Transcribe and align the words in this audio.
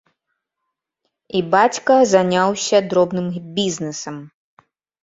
І 1.39 1.43
бацька 1.57 1.93
заняўся 2.15 2.77
дробным 2.95 3.27
бізнэсам. 3.61 4.15